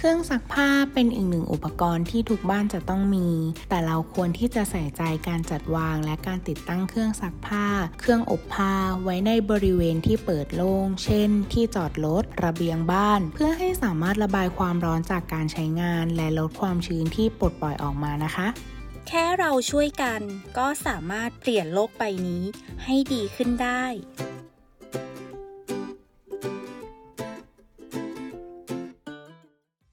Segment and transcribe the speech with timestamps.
[0.00, 3.28] เครื่องซักผ้าเป็นอีกหนึ่งอุปกรณ์ที่ทุกบ้านจะต้องมี
[3.68, 7.66] แต่เราควรที่จะใส่ใจการจัดวางและการติดตั้งเครื่องซักผ้า
[8.00, 18.48] เครื่องอบผ้าไว้ในบริเวณที่เปิดโล่ง เช่น ที่จอดรถ ระเบียงบ้าน เพื่อให้สามารถระบายความร้อนจากการใช้งาน และลดความชื้นที่ปลดปล่อยออกมานะคะ
[19.08, 20.20] แค่เราช่วยกัน
[20.58, 22.42] ก็สามารถเปลี่ยนโลกใบนี้
[22.84, 23.84] ให้ดีขึ้นได้